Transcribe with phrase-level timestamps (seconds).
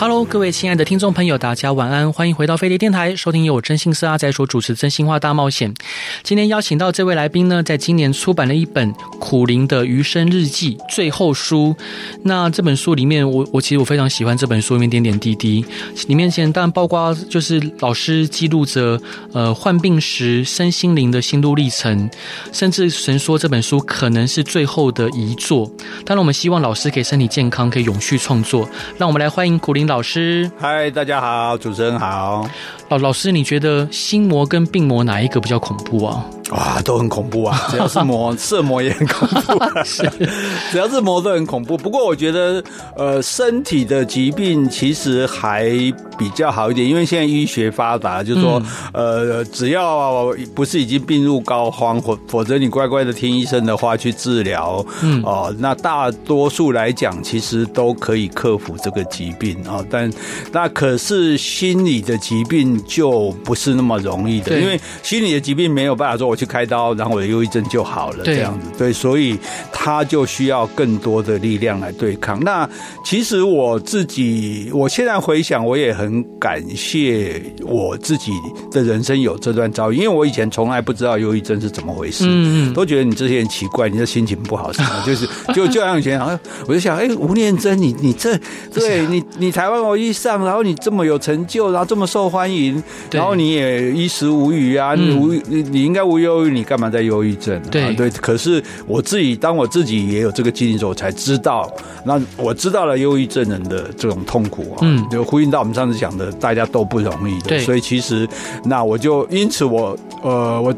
[0.00, 5.74] Hello，各位亲爱的听众朋友，大家晚安，欢迎回到飞碟电台，收听由我征信社阿仔所主持《真心话大冒险》。
[6.22, 11.74] 今天邀请到这位来宾呢，在今年出版了一本苦苓的余生日记最后书。
[12.22, 15.64] 那这本书里面我，我其实我非常喜欢这本书里面点点滴滴，
[16.06, 19.00] 里面前当然包括就是老师记录着
[19.32, 22.08] 呃患病时身心灵的心路历程，
[22.52, 25.68] 甚至神说这本书可能是最后的遗作。
[26.04, 28.68] 当然，我们希望老师可以身体健康，可以永续创作。
[28.96, 29.87] 让我们来欢迎苦苓。
[29.88, 32.46] 老师，嗨，大家好，主持人好。
[32.88, 36.24] 老老师，你觉得心魔跟病魔哪一个比较恐怖啊？
[36.50, 37.60] 哇，都很恐怖啊！
[37.70, 39.70] 只要是魔，色魔也很恐怖啊。
[39.84, 40.10] 是，
[40.72, 41.76] 只要是魔都很恐怖。
[41.76, 42.64] 不过我觉得，
[42.96, 45.68] 呃，身体的疾病其实还
[46.16, 48.62] 比较好一点，因为现在医学发达，就是说，
[48.94, 59.86] 嗯、呃，只要不是已经病入膏肓，或否则你乖乖的听医生的话去治疗，嗯，哦、呃，那大多数来讲，其实都可以克服这个疾病啊、呃。
[59.90, 60.10] 但
[60.50, 66.38] 那可是心理的疾病就不是那么容易的，因为心理的疾病没有办法说我。
[66.38, 69.36] 去开刀，然后我的忧郁症就好了，这样子对，所以
[69.72, 72.38] 他就需要更多的力量来对抗。
[72.44, 72.70] 那
[73.04, 78.30] 其实我自己，我现在回想，我也很感谢我自己
[78.70, 86.38] 的人生有这段遭遇，因为我以前从来不知道忧郁症是怎么回事，嗯，都觉得你这些人奇怪，你的心情不好什么， 就是就就像以前，好像
[86.68, 88.38] 我就想，哎，吴念真，你你这
[88.72, 92.67] 对你你台湾我一上，然后你这么有成就，然后这么受欢迎，
[93.10, 96.28] 然后你也衣食无虞啊，你无你你应该无忧。
[96.28, 97.58] 忧郁，你干嘛在忧郁症？
[97.70, 107.48] 对、啊、对，可是我自己，当我自己也有这个经历之后，我才知道，那我知道了忧郁症人的这种痛苦啊，嗯，就呼应到我们上次讲的，大家都不容易的。
[107.48, 108.28] 对，所以其实，
[108.62, 110.74] 那我就因此我呃，我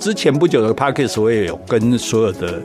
[0.00, 2.60] 之前不久的 Podcast 我也有跟所有的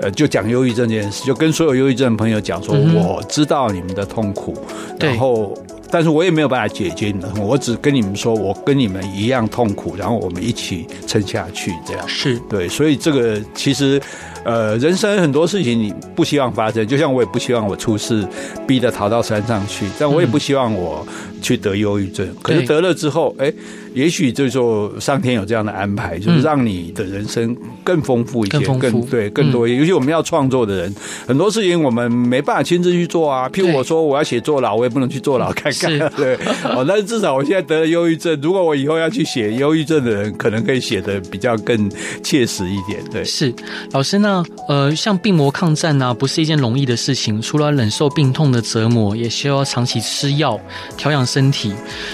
[0.00, 4.56] 呃，就讲忧郁症这件事，就跟所有忧郁症的朋友讲说，嗯、我知道你们的痛苦，
[4.98, 5.56] 然后。
[5.90, 12.68] 但是我也没有办法解决你们，我只跟你们说，我跟你们一样痛苦，然后我们一起撑下去，这样是对。
[12.68, 14.00] 所以这个其实，
[14.44, 18.26] 呃，人生很多事情你不希望发生，就像我也不希望我出事，
[18.66, 21.06] 逼得逃到山上去，但我也不希望我
[21.40, 22.28] 去得忧郁症。
[22.42, 23.52] 可是得了之后，哎。
[23.96, 29.78] 也许就是说，上天有这样的安排，就是让你的人生更丰富一些，更，更对更多一些。
[29.78, 30.94] 尤其我们要创作的人，
[31.26, 33.48] 很多事情我们没办法亲自去做啊。
[33.48, 35.98] 譬如我说我要写坐牢，我也不能去坐牢看看。
[36.14, 36.34] 对，
[36.64, 41.90] 哦，但是至少我现在得了忧郁症，如果我以后要去写忧郁症的人，可能可以写的比较更
[42.22, 43.02] 切实一点。
[43.10, 43.50] 对，是
[43.92, 47.40] 老师呢，呃，像病魔抗战呢，不是一件容易的事情。
[47.40, 50.60] 除了忍受病痛的折磨，也需要长期吃药
[50.98, 51.72] 调养身体。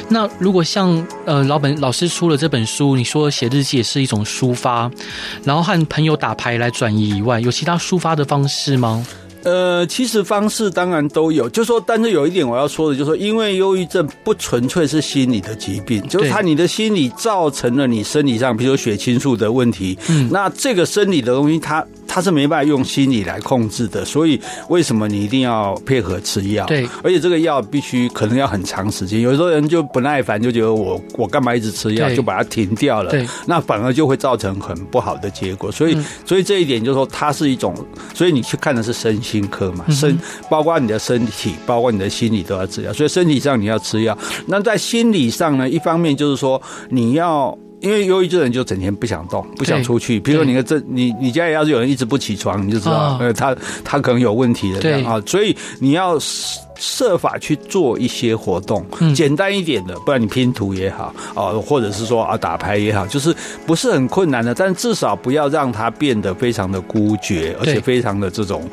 [0.08, 1.71] 那如果像呃老本。
[1.80, 4.90] 老师出了这本书，你说写日记也是一种抒发，
[5.44, 9.06] 然后和朋友打牌来转移以外，有其他抒发的方式吗？
[9.44, 21.84] 呃，其实方式当然都有，就说，但是有一点我要说的，就是说，因为忧郁症不纯粹是心理的疾病，就是它你的心理造成了你生理上，比如说血清素的问题，嗯，那这个生理的东西它。
[22.14, 26.66] 他是没办法用心理来控制的，所以为什么你一定要配合吃药？
[26.66, 29.22] 对，而且这个药必须可能要很长时间。
[29.22, 33.10] 有时候人就不耐烦，就觉得我我干嘛一直吃药，就把它停掉了。
[33.12, 35.72] 对，那反而就会造成很不好的结果。
[35.72, 37.74] 所以，嗯、所以这一点就是说，它是一种，
[38.12, 40.18] 所以你去看的是身心科嘛，身
[40.50, 42.92] 包括你的身体，包括你的心理都要治疗。
[42.92, 47.56] 所以身体上你要吃药，那在心理上呢，一方面就是说你要。
[47.82, 50.18] 因为忧郁症人就整天不想动，不想出去。
[50.18, 53.54] 比如说你的这，你你家里要是有人一直不起床，你就知道，呃，他
[53.84, 55.22] 他可能有问题的这样啊。
[55.26, 56.18] 所以你要。
[56.76, 58.84] 设法去做一些活动，
[59.14, 63.34] 简单一点的，不然你拼图也好啊，或者是说啊打牌也好，就是
[63.66, 68.68] 不是很困难的，但至少不要让它变得非常的孤绝，而且非常的这种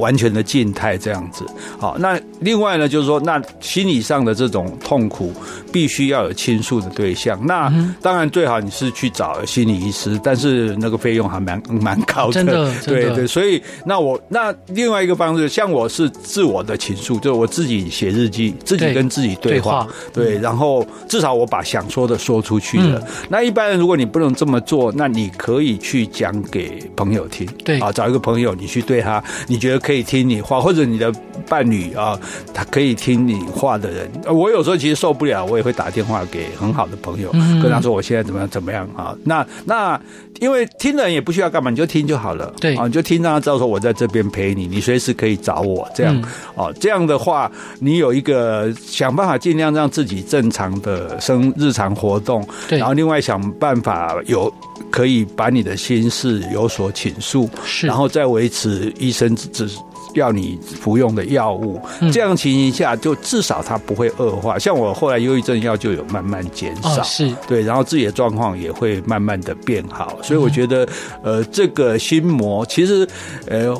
[0.00, 1.44] 完全的静态这样子。
[1.78, 5.30] 好，那另外呢，就是说，那心理上的这种痛苦，
[5.70, 7.38] 必须要有倾诉的对象。
[7.46, 7.70] 那
[8.00, 12.32] 当然最好你是去找心理医师，但是那个费用还蛮蛮高的。
[12.32, 13.26] 真的，对对。
[13.26, 17.33] 所以那我那另外一个方式，像我是自我的倾诉，就。
[17.34, 22.98] 我自己写日记，自己跟自己对话，对，对，然后至少我把想说的说出去了。
[22.98, 31.12] 嗯、那一般人如果你不能这么做，那你可以去讲给朋友听，对啊，找一个朋友，你去对他，你觉得可以听你话，或者你的
[31.48, 32.18] 伴侣啊，
[32.52, 34.10] 他可以听你话的人。
[34.26, 39.14] 我有时候其实受不了，我也会打电话给很好的朋友，嗯、跟他说我现在怎么样怎么样啊。
[39.24, 40.00] 那那
[40.40, 42.76] 因为听的人也不需要干嘛，你就听就好了，对。
[42.76, 46.14] 啊，你就听让他知道说我在这边陪你，你随时可以找我这样。
[46.16, 46.24] 嗯。
[46.54, 54.52] 哦，这样的话，你有一个想办法尽量让自己正常的生日常活动，对，然后另外想办法有
[54.90, 59.68] 可以把你的心事有所倾诉，是，然后再维持医生只
[60.14, 64.58] 要你服用的药物，嗯、这样情形下就至少它不会恶化。
[64.58, 70.18] 像我后来忧郁症药就有慢慢减少，哦、是对，然后自己的状况也会慢慢的变好。
[70.22, 70.84] 所以我觉得，
[71.22, 73.06] 嗯、呃，这个心魔其实，
[73.46, 73.76] 呃。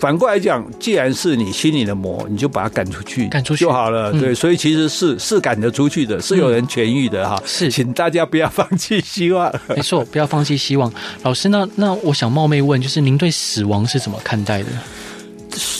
[0.00, 4.12] 反过来讲，既然是你心里的魔，你就把它赶出去，赶出去就好了。
[4.12, 7.42] 对，所以其实是是赶得出去的，是有人痊愈的哈。
[7.44, 9.52] 是，请大家不要放弃希望。
[9.74, 10.88] 没错，不要放弃希望。
[11.24, 14.68] 老师，那那我想冒昧问，就是您对死亡是怎么看待的？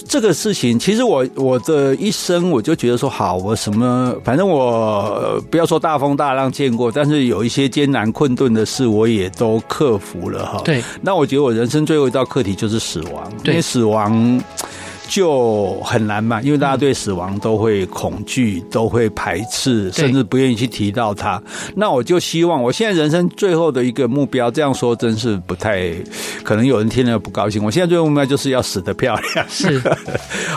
[0.08, 10.62] 这个事情，其实我我的一生，我就觉得说，好，我什么，反正我不要说大风大浪见过，但是有一些艰难困顿的事，我也都克服了哈。
[10.64, 14.42] 对，那我觉得我人生最后一道课题就是死亡，因为死亡。
[15.08, 21.42] 就很难嘛，因为大家对死亡都会恐惧，都会排斥，甚至不愿意去提到它。
[21.74, 25.90] 那我就希望，我现在人生最后的一个目标，这样说真是不太
[26.44, 27.64] 可能，有人听了不高兴。
[27.64, 29.78] 我现在最后目标就是要死得漂亮，是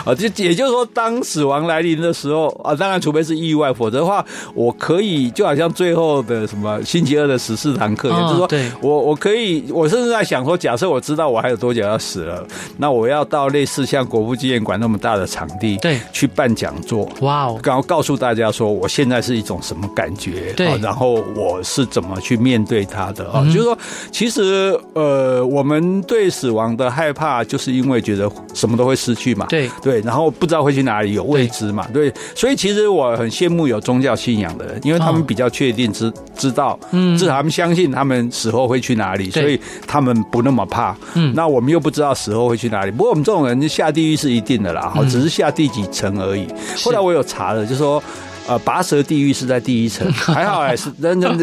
[0.04, 12.46] 啊， 就也就是说，当死亡来临的时候啊，当然除非是意外，否则的话，我可以就好像最后的什么星期二的十四堂课，也、就是说，对我我可以，我甚至在想说，假设我知道我还有多久要死了，
[12.76, 23.44] 那我要到类似像国父纪念馆那么大的场地，对，去办讲座，哇哦，然后告诉大家说我现在是一种什么感觉，对，然后我是怎么去面对它的啊？
[23.44, 23.78] 就是说，
[24.10, 29.70] 其实呃，我们对死亡的害怕，就是因为觉得什么都会失去嘛，对。
[29.80, 40.96] 对，然后不知道会去哪里，有未知嘛，对，所以其实我很羡慕有宗教信仰的人，因为他们比较确定知知道，嗯，至少他们相信他们死后会去哪里，所以他们不那么怕。
[41.14, 44.72] 嗯，那我们又不知道死后会去哪里，不过我们这种人下地狱是一定的。
[44.72, 46.48] 啦，好只是下第几层而已。
[46.82, 48.02] 后来我有查了，就是说。
[48.48, 51.38] 呃，拔舌地狱是在第一层，还好哎是人人，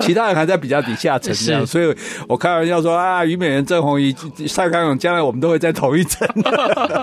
[0.00, 1.92] 其他人还在比较底下层这样，所以
[2.28, 4.14] 我开玩笑说啊，虞美人、郑红怡、
[4.46, 6.26] 蔡康永，将来我们都会在同一层。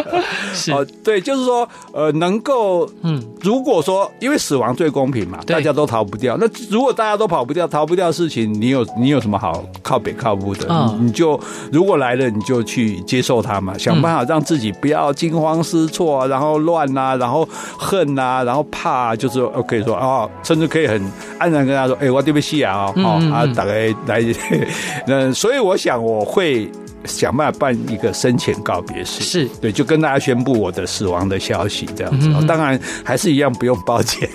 [1.04, 6.38] 对，就是说，呃，能够，嗯，如果说因为死亡最公平嘛，大家都逃不掉。
[6.40, 10.68] 那如果大家都跑不掉、逃不掉事情，你有你有什么好靠北靠不的？
[10.70, 11.40] 嗯，你就
[11.72, 17.48] 如果来了，你就去接受它嘛，想办法让自己不要惊慌失措，然后乱啊，然后
[17.78, 19.16] 恨啊，然后怕啊。
[19.16, 21.02] 就是 OK 说啊，甚至可以很
[21.38, 24.24] 安然跟他说：“哎，我对不起啊，哦啊，大概来，
[25.08, 26.70] 那，所以我想我会
[27.06, 32.30] 想办法办一个生前告别式，是对，就跟大家宣布我的死亡的消息，这样子。
[32.48, 34.28] 当然还是一样不用抱歉。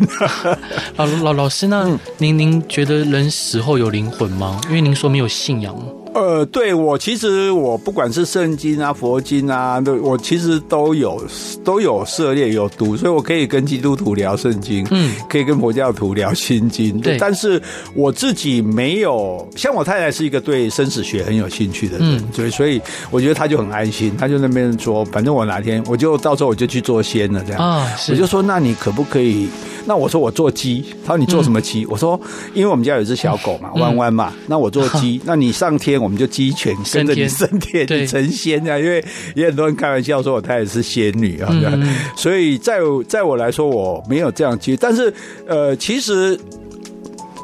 [0.96, 1.88] 老老老师，那
[2.18, 4.60] 您您觉得人死后有灵魂吗？
[4.68, 5.74] 因为您说没有信仰。
[6.12, 11.22] 呃，对我其实我不管是圣经啊、佛经啊，都我其实都有
[11.64, 17.00] 都有涉猎有读，所以我可以跟基督徒聊圣经，嗯，可以跟佛教徒聊心经。
[17.00, 17.60] 对，但是
[17.94, 22.80] 我自己没有，像我太太是一个对生死学很有兴趣的人，嗯，所以所以
[23.10, 29.48] 我觉得他就很安心，他就那边说，反正我哪天我就到时候我就去做仙了，这样啊，我就说那你可不可以？
[29.86, 31.84] 那我说我做鸡，他说你做什么鸡？
[31.84, 32.20] 嗯、我说
[32.52, 38.78] 因为我们家有一只小狗嘛，弯弯嘛，那我做鸡， 那你上天我们就鸡犬跟着你升天，你成仙啊！
[38.78, 39.04] 因为
[39.34, 42.78] 也很多人开玩笑说我太太是仙女啊，嗯、所以在
[43.08, 45.12] 在我来说我没有这样去，但是
[45.46, 46.38] 呃，其实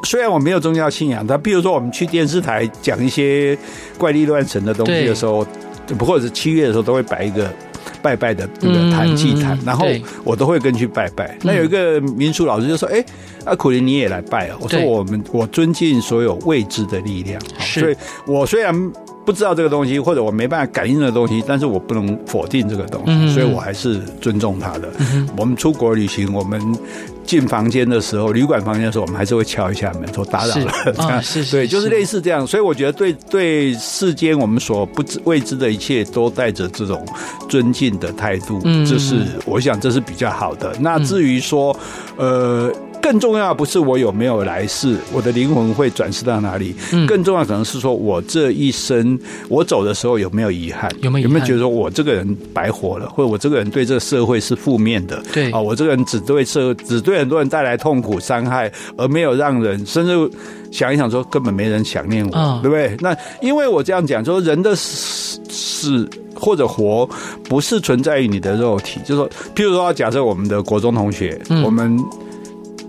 [0.05, 3.57] 虽然我没有宗教信仰，但比如说我们去电视台讲一些
[3.99, 5.47] 怪力乱神的东西的时候，
[5.99, 7.53] 不或者是七月的时候都会摆一个。
[8.03, 9.87] 拜拜的那个坛祭坛，然后
[10.25, 11.37] 我都会跟去拜拜。
[11.43, 13.05] 那有一个民俗老师就说：“哎，
[13.45, 18.75] 阿苦林你也来拜啊？”我说：“我们我尊敬所有未知的力量，所以我虽然
[19.27, 24.89] 不知道这个东西，或者我没办法感应的东西，但是我不能否定这个东西，所以我还是尊重他的。
[25.37, 26.61] 我们出国旅行，我们。”
[27.27, 30.73] 进房间的时候，旅馆房间的时候，我们还是会敲一下门，说打扰了。
[30.85, 32.47] 这样是， 是，对，就是类似这样。
[32.47, 37.05] 所以我觉得对，对对世间我们所不知未知的一切，都带着这种
[37.49, 38.61] 尊敬的态度。
[38.63, 40.73] 嗯，这是我想这是比较好的。
[40.79, 41.77] 那至于说，
[42.17, 42.73] 呃。
[43.07, 49.17] 更重要的不是我有没有来世，我的灵魂会转世到哪里，嗯、更重要可能是说我这一生
[49.49, 55.53] 我走的时候有没有遗憾，有没有有没有觉得说我这个人白活了，或者我这个人对这个社会是负面的，对。
[55.53, 60.31] 啊，我这个人只对社只对很多人带来痛苦伤害，而没有让人甚至
[60.73, 62.97] 想一想说根本没人想念我，哦、对不对？
[62.99, 67.09] 那因为我这样讲，说人的死或者活
[67.45, 71.97] 不是存在于你的肉体，就是说，譬如说，假设我们的国中同学，嗯、我们。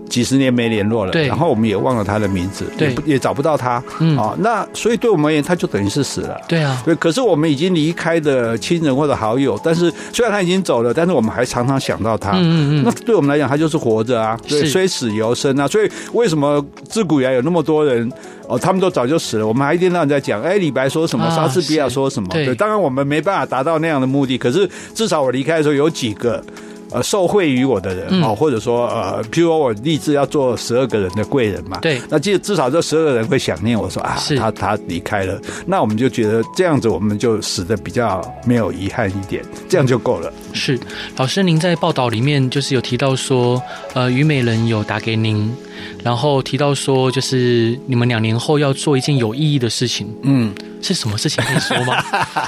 [0.08, 6.94] 几十年没联络了，然后我们也忘了他的名字，也也找不到他，嗯啊，那所以对我们而言，他就等于是死了，对啊，对。
[6.96, 12.82] 可是我们已经离开的亲人或者好友，但是虽然他已经走了，但是我们还常常想到他，嗯嗯嗯。
[12.84, 15.68] 那对我们来讲，他就是活着啊，对，虽死犹生啊。
[15.68, 18.10] 所以为什么自古以来有那么多人
[18.46, 22.54] 哦，他们都早就死了，我们还一天到晚在讲，哎，李白说什么，莎士比亚说什么，对。
[22.54, 26.42] 当然我们没办法达到那样的目的，可是至少我离开的时候有几个。
[26.90, 34.36] 呃，受惠于我的人哦，嗯、或者说呃，譬如说我立志要做十二个人的贵人嘛，对，那至至少这十二个人会想念我说啊，是。
[34.36, 40.32] 他他离开了，那我们就觉得这样子我们就死的比较没有遗憾一点，这样就够了。
[40.52, 40.78] 是，
[41.16, 43.62] 老师您在报道里面就是有提到说，
[43.94, 45.54] 呃，虞美人有打给您。
[46.04, 52.02] 然后提到说，就是你们两年后要做一件有意义的事情，嗯，是什么事情可以说吗？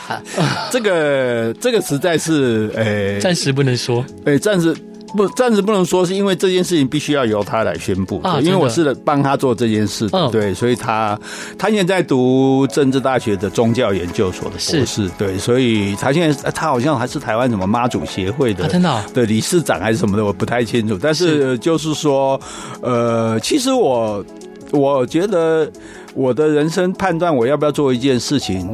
[0.71, 4.75] 这个这个实在是，诶，暂时不能说，诶，暂时。
[5.17, 8.21] 不，暂时不能说，是因为这件事情必须要由他来宣布。
[8.23, 11.19] 啊，因为我是帮他做这件事的，嗯、对，所以他
[11.59, 20.99] 他现在在读政治大学的宗教研究所的博士，对，所以他现在他好像还是台湾什么妈祖协会的，真的对理事长还是什么的，我不太清楚。
[21.01, 22.41] 但是就是说，
[22.81, 24.25] 呃，其实我
[24.73, 25.71] 我觉得
[26.15, 28.73] 我的人生判断我要不要做一件事情。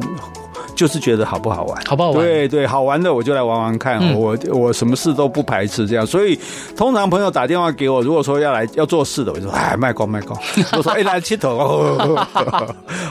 [0.77, 2.23] 就是觉得好不好玩，好不好玩？
[2.23, 3.97] 对对，好玩的我就来玩玩看。
[3.99, 6.39] 嗯、我我什么事都不排斥这样，所以
[6.75, 10.39] 通常朋友打电话给我，如果说要来要做事的，我就说哎，卖光卖光。
[10.77, 12.27] 我说哎，来切头 哦，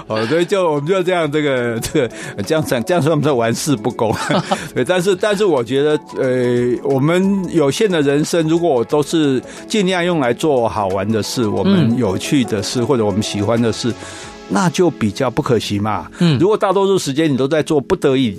[0.06, 2.11] 哦，所以就我们就这样，这个这个
[2.44, 4.14] 这样讲这样说，我们说玩世不恭。
[4.73, 13.92] 对，但是但是我觉得，呃，我们有限的人生，如果我都是尽量用来做好玩的事，我们有趣的事，或者我们喜欢的事。
[14.48, 16.10] 那就比较不可惜嘛。
[16.18, 18.36] 嗯，如果大多数时间你都在做不得已。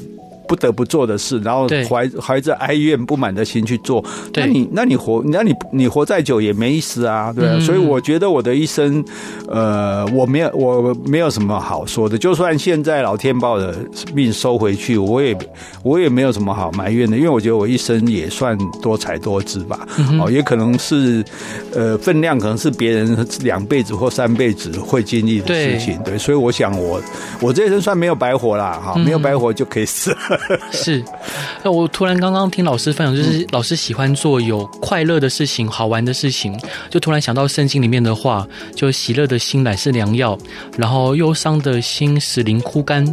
[0.48, 7.60] 不得不做的事，然后怀怀着哀怨不满的心去做，那你那你活，那你你活再久也没意思啊，对啊。
[7.60, 9.04] 所以我觉得我的一生，
[9.48, 12.18] 呃，我没有我没有什么好说的。
[12.18, 13.76] 就算现在老天把我的
[14.14, 15.38] 命收回去，我也
[15.84, 19.88] 我也没有什么好埋怨的，因为我觉得我一生也算多才多姿吧。
[20.20, 21.24] 哦，也可能是
[21.74, 26.18] 呃分量可能是别人两辈子或三辈子会经历的事情，对。
[26.18, 27.02] 所以我想我
[27.42, 30.37] 我这一生算没有白活啦，哈，没有白活就可以死了。
[30.72, 31.04] 是，
[31.64, 36.58] 那我突然刚刚听老师分享，就是老师喜欢做有快乐的事情、好玩的事情，
[36.90, 40.38] 就突然想到圣经里面的话，就喜乐的心乃是良药，
[40.78, 43.06] 然后忧伤的心使灵枯干，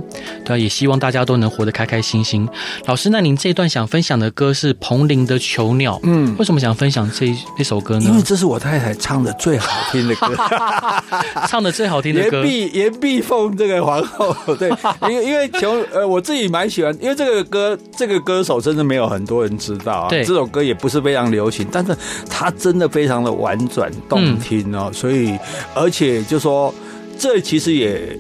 [0.44, 2.48] 对啊，也希望大家都能活得开开心心。
[2.86, 8.06] 老师，那您这一段想分享的歌是彭羚的《囚鸟》，嗯，为什么想分享这这首歌呢？
[8.08, 10.34] 因为这是我太太唱的最好听的歌
[11.48, 14.68] 唱的最好听的歌，言必言必奉这个皇后，对，
[15.08, 21.96] 因为因为囚呃，我自己蛮喜欢，因为这个歌这个歌手真的没有很多人知道啊，对，这首歌也不是非常流行，但是
[22.28, 25.38] 它真的非常的婉转动听哦，嗯、所以
[25.74, 26.74] 而且就说
[27.18, 28.18] 这其实也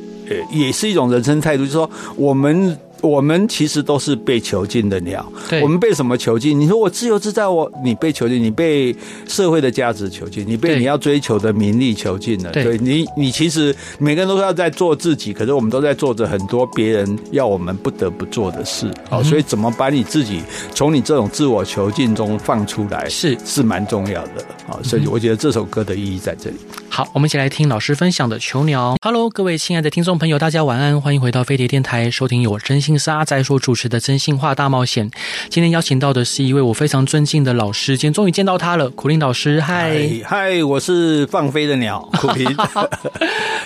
[0.50, 2.78] 也是一种人生态度，就是说我们。
[3.04, 5.24] 我们其实都是被囚禁的鸟。
[5.48, 6.58] 对，我们被什么囚禁？
[6.58, 8.94] 你说我自由自在，我你被囚禁，你被
[9.28, 12.50] 社会的价值囚禁，你被你要追求的名利囚禁了。
[12.50, 18.90] 对，你你其实每个人都是要在做自己，可是我们都在做着很多别人要我们不得不做的事。
[19.10, 20.40] 好，所以怎么把你自己
[20.74, 24.44] 从你这种自我囚禁中放出来，是是蛮重要的。
[24.66, 26.56] 好，所以我觉得这首歌的意义在这里。
[26.94, 28.92] 好，我们一起来听老师分享的《囚鸟》。
[29.02, 35.10] Hello，各位亲爱的听众朋友，大家晚安，欢迎回到飞碟电台，收听由我真心是阿仔所主持的《真心话大冒险》。
[35.48, 39.60] 今天邀请到的是一位我非常尊敬的老师，今天终于见到他了，苦林老师。
[39.60, 42.54] 嗨嗨，我是放飞的鸟，苦苓。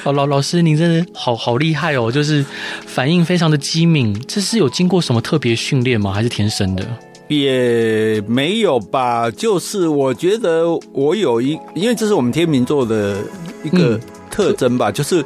[0.03, 2.43] 好， 老老师，您真的好好厉害哦，就是
[2.87, 4.19] 反应非常的机敏。
[4.27, 6.15] 这是有经过什么特别训练吗？
[6.15, 6.83] 还是天生的？
[7.29, 13.19] 也没有吧，就是我觉得我有一，因为这是我们天秤座的
[13.63, 15.25] 一个特征吧，嗯、就是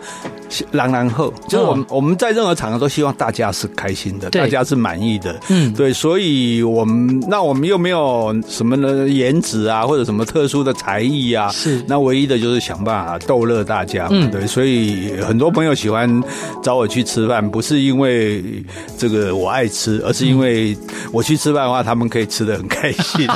[0.70, 11.82] 然然后就是我们、哦、我们在任何场合都希望大家是开心的，大家是满意的，嗯，对，所以我们那我们又没有什么的颜值啊，或者什么特殊的才艺啊，是。
[11.86, 16.22] 那唯一的就是想办法逗乐大家，嗯，对，所以很多朋友喜欢
[16.62, 18.42] 找我去吃饭，不是因为
[18.96, 20.76] 这个我爱吃，而是因为
[21.12, 23.26] 我去吃饭的话，他们可以吃的很开心。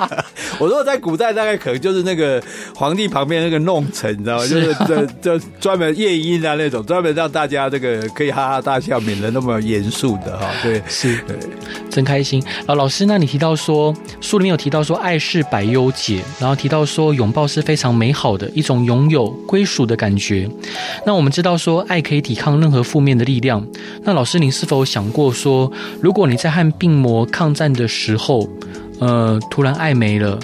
[0.58, 2.42] 我说在古代大概可能就是那个
[2.74, 4.46] 皇帝旁边那个弄臣，你知道吗？
[4.46, 10.48] 就是这这专门夜莺啊那种，专门让大家这个可以哈哈大笑，免得那么严肃的哈。
[10.62, 11.36] 对，是，对，
[11.90, 12.74] 真开心啊！
[12.74, 20.48] 老师，那你提到说书里面有提到说爱是百忧解，然后提到说拥抱是非常美好的一种拥有归属的感觉。
[21.04, 23.66] 那我们知道说爱可以抵抗任何负面的力量。
[24.02, 28.48] 那老师，您是否想过说，如果你在和病魔抗战的时候，
[29.00, 30.38] 呃，突然爱没了？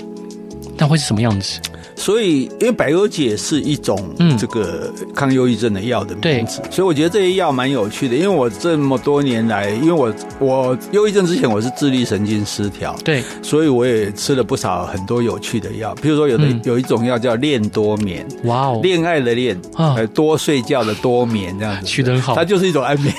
[0.76, 1.60] 那会是什么样子？
[1.98, 8.14] 所以，因为百忧解是一种这个抗忧郁症的药的名字，嗯、所以我觉得这些药蛮有趣的。
[8.14, 15.92] 因为我这么多年来，因为我我忧郁症之前我是自律神经失调，对，所以我也吃了不少很多有趣的药。
[16.00, 23.12] 比如说，有的、嗯、有一种药叫恋多眠，哇哦，恋爱的恋，呃，多睡觉的多眠这样子，取得很好，它就是一种安眠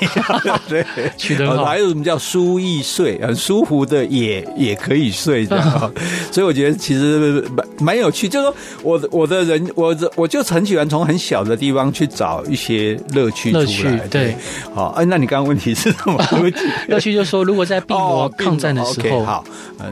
[0.46, 0.82] 药， 对，
[1.18, 1.66] 取得很好。
[1.66, 5.92] 还有什么叫舒易睡，很舒服的也也可以睡这样。
[6.32, 8.54] 所以我觉得其实蛮蛮有趣，就是说。
[8.82, 13.62] 我的我的人，我我就很喜欢从很小的地方去找一些乐趣出来。
[13.62, 14.36] 乐趣对，
[14.74, 16.18] 好，哎，那你刚刚问题是什么？
[16.88, 19.44] 乐趣就是说，如果在病魔抗战的时候，好，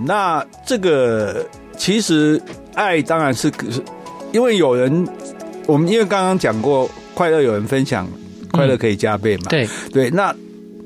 [0.05, 2.41] 那这个其实
[2.75, 3.51] 爱当然是，
[4.33, 5.07] 因为有人，
[5.67, 8.07] 我们因为刚刚讲过，快乐有人分享，
[8.53, 9.45] 快乐可以加倍嘛。
[9.47, 10.35] 嗯、对对，那。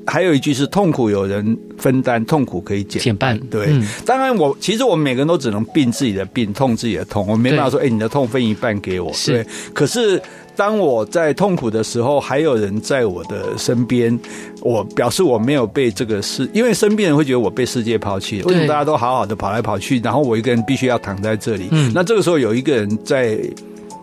[0.05, 3.37] 还有一句是痛苦有人分担，痛苦可以减减半。
[3.49, 7.27] 对，嗯、当然我其实我们每个人都只能病自己的病，痛自己的痛。
[7.27, 9.11] 我没办法说，哎，你的痛分一半给我。
[9.11, 9.45] 是对。
[9.73, 10.21] 可是
[10.55, 14.17] 当我在痛苦的时候，还有人在我的身边，
[14.61, 18.41] 我表示我没有被这个世，因为身边人会觉得我被世界抛弃。
[18.43, 21.67] 为什么大家都好好的跑来跑去，然后我一个人必须要躺在这里？
[21.71, 23.37] 嗯，那这个时候有一个人在。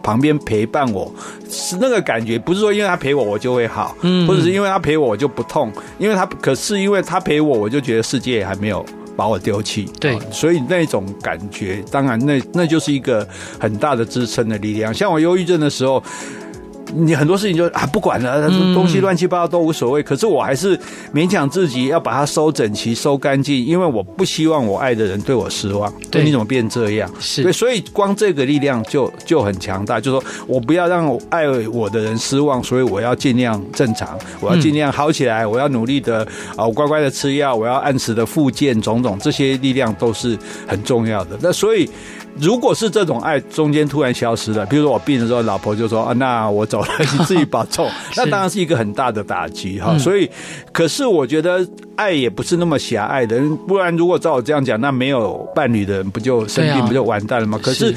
[0.02, 1.12] 旁边陪伴我，
[1.48, 8.84] 是那个感觉，不是说因为他陪我我就会好，嗯，或者是因为他陪我我就不痛，因为他可是因为他陪我，我就觉得世界还没有
[9.16, 13.26] 把我丢弃，对，所以那种感觉，当然那那就是一个
[13.58, 14.92] 很大的支撑的力量。
[14.92, 16.02] 像我忧郁症的时候。
[16.94, 20.02] 你很多事情就啊不管了，东西乱七八糟都无所谓。
[20.02, 20.78] 可是我还是
[21.14, 25.92] 勉强自己要把它收整齐、收干净，因为我不希望我爱的人对我失望。
[26.10, 27.10] 对，你怎么变这样？
[27.18, 30.00] 是对，所以光这个力量就就很强大。
[30.00, 41.38] 就是说我不要让我爱我的人失望，所以我要尽量正常，我要尽量好起来，我要努力的啊，我乖乖的吃药，我要按时的复健，种种这些力量都是很重要的。
[41.40, 41.88] 那所以。
[42.38, 47.88] 如果是这种爱中间突然消失了，比如说我病的时候，老婆就说啊，那我走了，你自己保重。
[48.16, 49.96] 那当然是一个很大的打击哈。
[49.98, 50.30] 所以，
[50.72, 57.58] 可是我觉得爱也不是那么狭隘的，不然如果照我这样讲，那没有伴侣的人不就生病不就完蛋了吗？
[57.62, 57.94] 可是。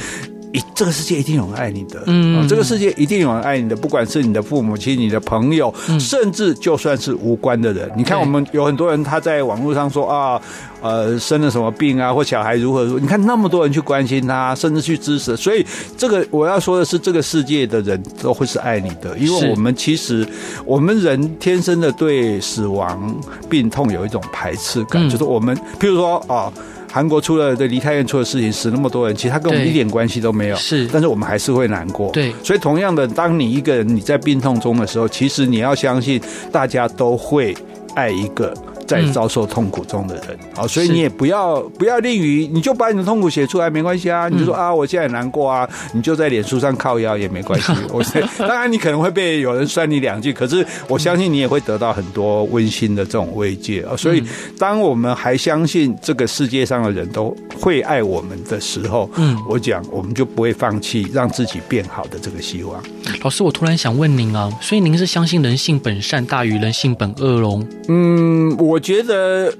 [0.75, 7.91] 这个世界一定有人爱你的，嗯，这个世界一定有人爱你的，不管是你的父母亲、你的朋友，甚至就算是无关的人。
[7.95, 10.41] 你看，我们有很多人他在网络上说啊，
[10.81, 15.35] 呃，生了什么病啊，或小孩如何如何，你看那么多人去关心他，甚至去支持。
[15.35, 15.65] 所以，
[15.97, 20.27] 这个我要说的是，这个世界的人都会是爱你的，因为我们其实
[20.65, 23.15] 我们人天生的对死亡、
[23.49, 26.51] 病痛有一种排斥感，就是我们，譬如说啊。
[26.93, 30.55] 韩国出了对梨泰院出的事情，死那么多人，其实他跟我们一点关系都没有。
[30.55, 32.11] 是，但是我们还是会难过。
[32.11, 37.57] 对，所以同样的，当你一个人你在病痛中的时候，其实你要相信，大家都会
[37.95, 38.53] 爱一个。
[38.85, 44.29] 在遭受痛苦中的人，好，所以你也不要不要吝于，你就把你的痛苦写出来，没关系啊。
[44.29, 47.71] 你就说啊，我现在很难过啊，你就在脸书上靠腰也没关系。
[47.91, 48.03] 我
[48.39, 53.95] 当然你可能会被有人酸你两句，可是我相信你也会得到很多温馨的这种慰藉啊。
[53.95, 54.23] 所以，
[54.59, 62.81] 当我们还相信这个世界上的人都会爱我们的时候，嗯，我讲我们就不会放弃让自己变好的这个希望。
[63.23, 67.63] 老师，我突然想问您啊，所以您是相信人性本善大于人性本恶喽？
[67.87, 68.72] 嗯，我。
[68.73, 69.53] 我觉得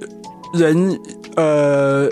[0.55, 0.99] 人
[1.35, 2.09] 呃，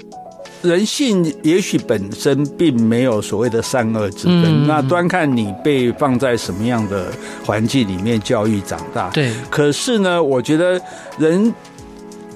[0.61, 7.07] 人性也许本身并没有所谓的善恶之分，嗯、那端看你被放在什么样的
[7.43, 9.09] 环境里面教育长大。
[9.09, 10.79] 对，可是呢，我觉得
[11.17, 11.51] 人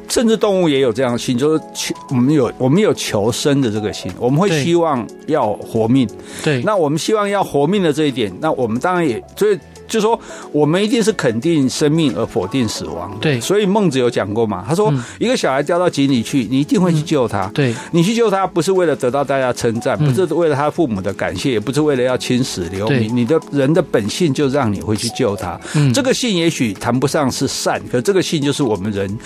[0.09, 6.09] 甚至动物也有这样的心，就是求我们有我们有求生的这个心，我们会希望要活命。
[6.43, 9.59] 对，那我们希望要活命的这一点，那我们当然也所以。
[9.87, 10.19] 就说
[10.51, 13.15] 我们一定是肯定生命而否定死亡。
[13.21, 17.45] 对，所以孟子有讲过嘛，他说一个小孩掉到井里去，你一定会去救他。
[17.53, 23.15] 对，你去救他不是为了得到大家称赞，不是为了他父母的感谢，也不是为了要青史留名。
[23.15, 25.59] 你的人的本性就让你会去救他。
[25.93, 29.17] 这个性也许谈不上是善，可这个性就是我们人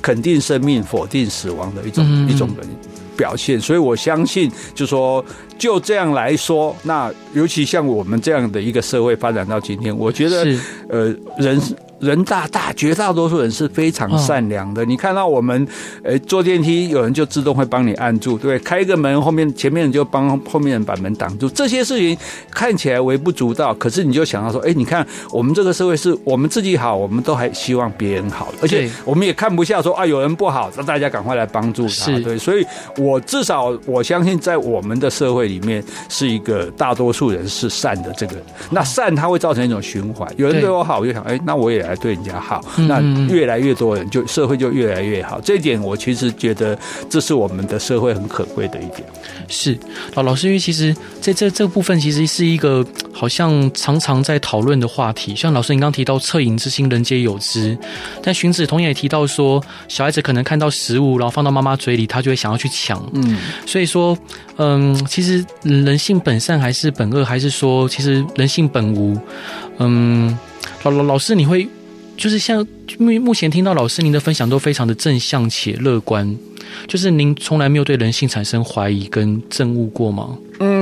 [0.00, 2.68] 肯定生命、否定死亡的一种一种人。
[3.16, 5.24] 表现，所以我相信，就说
[5.58, 10.46] 就这样来说，那尤其像我们这样的一个社会发展到今天，我觉得，
[10.88, 11.60] 呃，人。
[11.98, 14.84] 人大大绝大多数人是非常善良的。
[14.84, 15.66] 你看到我们，
[16.02, 21.48] 呃，坐电梯有人就自动会帮你按住，对，开一个门后面前面人就帮后面人把门挡住。
[21.48, 22.14] 这些事情
[22.50, 32.12] 看起来微不足道，可是你就想到说，哎，你看我们这个社会是我们自己好，我们都还希望别人好，而且我们也看不下说啊有人不好，那大家赶快来帮助他。
[32.20, 32.66] 对，所以
[32.98, 38.12] 我至少我相信在我们的社会里面是一个大多数人是善的。
[38.18, 38.36] 这个
[38.70, 41.86] 那善它会造成一种循环，有人对我好，我就想，哎，那我也。
[41.86, 45.40] 来对人家好，那越来越多人就社会就越来越好。
[45.40, 46.76] 这一点我其实觉得
[47.08, 49.04] 这是我们的社会很可贵的一点。
[49.46, 49.78] 是
[50.14, 55.36] 老老师，因为其实在这这部分其实是一个好像常常在讨论的话题。
[55.36, 57.78] 像老师你刚刚提到恻隐之心，人皆有之。
[58.20, 63.00] 但荀子同样也提到说，小孩子可能看到食物，然后放到妈妈嘴里，他就会想要去抢。
[63.14, 64.18] 嗯，所以说，
[64.56, 69.18] 嗯，其实人性本善还是本恶，还是说其实人性本无？
[69.78, 70.36] 嗯，
[70.82, 71.68] 老老老师你会。
[72.18, 72.66] 就是像
[72.98, 76.34] 目目前听到老师您的分享都非常的正向且乐观，
[76.88, 80.34] 就是您从来没有对人性产生怀疑跟憎恶过吗？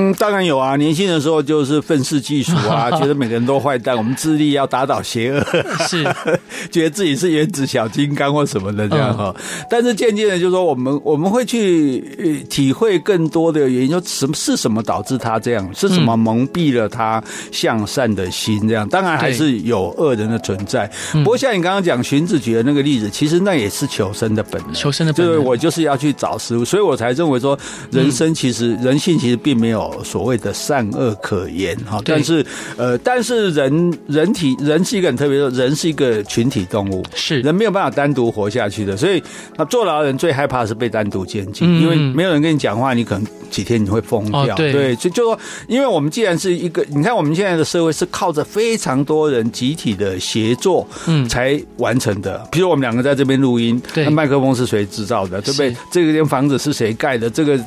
[0.05, 0.77] 嗯，当然有啊！
[0.77, 5.43] 年轻的时候就是愤世嫉俗啊， 觉得每个人都坏蛋，我们致力要打倒邪恶，
[5.88, 6.05] 是
[6.71, 9.35] 觉得自己是原子小金刚或什么的这样哈。
[9.37, 18.88] 嗯、但是渐渐的，就是说我们我们会去体会更多的原因，就什么是什么导致他这样，是什么蒙蔽了他向善的心这样。
[18.88, 20.90] 当然还是有恶人的存在。
[21.12, 25.35] 不过像你刚刚讲荀子举的那个例子，其实那也是求生的本能，求生的本能。
[25.37, 27.59] 对，我就是要去找食物，所以我才认为说，
[27.90, 29.55] 人生其实、嗯、人性其实并。
[29.55, 32.45] 没有所谓的善恶可言哈，但是
[32.77, 39.23] 呃，但是人人体人是一个很特别的，人是一个群体动物，是人没有办法单独活下去的，所以
[39.57, 52.47] 那坐牢的人最害怕的是被单独监禁，因为没有人跟你讲话，你可能几天你会疯掉，对，就就说，因为我们既然是一个，你看我们现在的社会是靠着非常多人集体的协作，嗯，才完成的。
[52.51, 55.77] 比如我们两个在这边录音，那麦克风是谁制造的，对不对？
[55.91, 57.31] 这个间房子是谁盖的？
[57.31, 57.59] 这个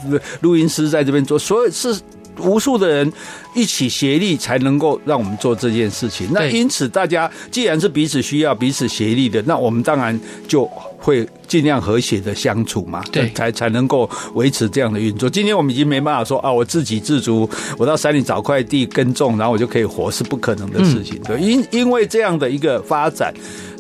[0.42, 1.96] 录音师在这边做，所有是。
[2.38, 3.12] 是无数的人
[3.54, 6.28] 一起协力，才能够让我们做这件事情。
[6.32, 10.69] 那因此，大家既然是彼此需要、彼此协力的，那我们当然就
[11.08, 13.02] 会尽量和谐的相处嘛。
[13.13, 15.30] 对，才才能够维持这样的运作。
[15.30, 21.17] 今天我们已经没办法说啊，我自给自足，我到山里找块地耕种，然后我就可以活，是不可能的事情。
[21.24, 23.34] 对，因因为这样的一个发展。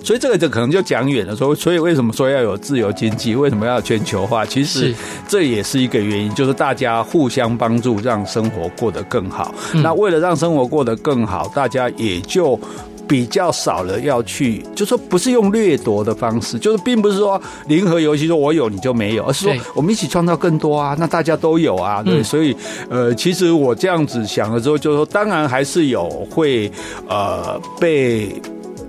[0.03, 3.35] 所以这个就可能就讲远了，说所以为什么说要有自由经济？
[3.35, 4.45] 为什么要全球化？
[4.45, 4.95] 其实
[5.27, 9.53] 这也是一个原因，就是大家互相帮助，让生活过得更好。
[9.83, 12.57] 那为了让生活过得更好，大家也就
[13.07, 22.21] 比较少了要去，就说不是用掠夺的方式，就是并不是说零和游戏，说我有你就没有，而是说我们一起创造更多啊，那大家都有啊，对。
[22.21, 22.55] 所以
[22.89, 26.71] 呃，其实我这样子想了之后，就是说当然还是有会
[27.07, 28.41] 呃被。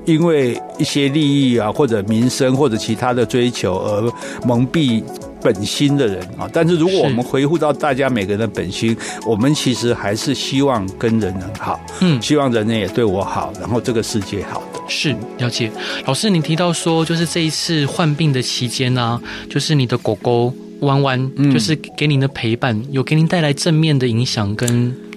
[0.04, 4.10] 因为一些利益啊，或者民生，或者其他的追求而
[4.42, 5.02] 蒙蔽
[5.42, 14.80] 本心的人啊，但是如果我们回复到大家每个人的本心，我们其实还是希望跟人人好，嗯，希望人人也对我好，然后这个世界好的。
[14.88, 15.70] 是，了解。
[16.06, 25.07] 老师，您提到说，就是这一次患病的期间呢、啊，就是你的狗狗弯弯，就是给您的陪伴，有给您带来正面的影响跟。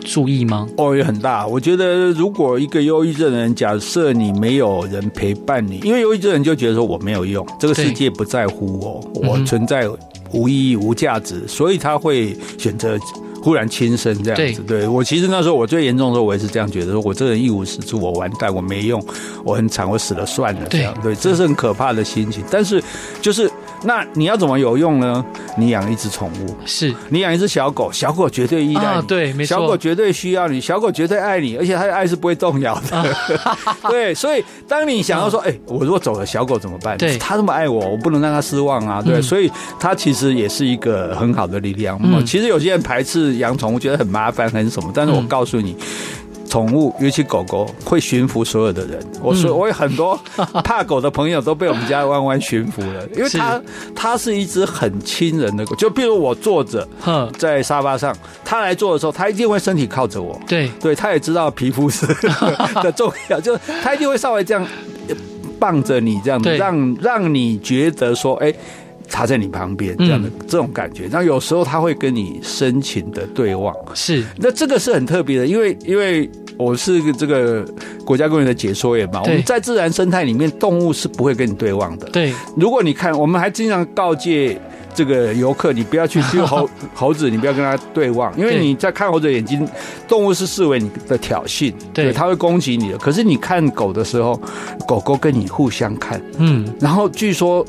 [0.00, 0.66] 注意吗？
[0.76, 1.46] 哦，也很大。
[1.46, 9.88] 我觉得，如果一个忧郁症的人，假设你没有人陪伴你，因为忧郁症人就觉得说我没有用，这个世界不在乎我，我存在
[10.32, 12.98] 无意义、无价值，所以他会选择
[13.42, 14.62] 忽然轻生这样子。
[14.62, 19.04] 对，对我，其实那时候我最严重的时候，我也是这样觉得，说我这个人一无是处，我完蛋，我没用，
[19.44, 20.94] 我很惨，我死了算了这样。
[21.02, 22.44] 对，这是很可怕的心情。
[22.50, 22.82] 但是，
[23.20, 23.49] 就是。
[23.82, 25.24] 那你要怎么有用呢？
[25.56, 32.96] 你养一只宠物，是你养一只小狗，小狗绝对依赖你，啊、对，没错，小狗绝对需要你，小狗绝对爱你，而且它的爱是不会动摇的。
[32.96, 33.06] 啊、
[33.88, 36.96] 对，所以当你想要说，哎、欸，我如果走了，小狗怎么办？
[36.98, 39.02] 对，它这么爱我，我不能让它失望啊。
[39.02, 41.98] 对，嗯、所以它其实也是一个很好的力量。
[42.02, 45.76] 嗯，其实有些人排斥养宠物，觉得很麻烦，很什么，但是我告诉你。
[46.50, 48.98] 宠物，尤其狗狗会驯服所有的人。
[49.22, 50.18] 我说，我有很多
[50.64, 53.62] 怕狗的朋友都被我们家弯弯驯服了，因为它
[53.94, 55.76] 它是一只很亲人的狗。
[55.76, 56.86] 就比如我坐着
[57.38, 58.12] 在沙发上，
[58.44, 60.36] 它来坐的时候，它一定会身体靠着我。
[60.48, 62.04] 对对，它也知道皮肤是
[62.82, 64.66] 的重要，就它一定会稍微这样
[65.60, 68.52] 傍着你，这样子让让你觉得说，哎。
[69.10, 77.64] 他在你旁边，这样的、嗯、这种感觉，那有时候他会跟你深情的对望，是，那这个是很特别的，因为因为我是这个
[78.04, 82.08] 国家公园的解说员嘛，我们在自然生态里面，动物是不会跟你对望的。
[82.10, 84.60] 对，如果你看，我们还经常告诫
[84.94, 89.66] 这个游客，你不要去 揪猴猴子，你不要跟它对望，因为你在看猴子眼睛，
[90.08, 92.98] 动物是视为你的挑衅，对，它会攻击你的。
[92.98, 94.40] 可是你看狗的时候，
[94.86, 97.64] 狗狗跟你互相看，嗯，然后据说。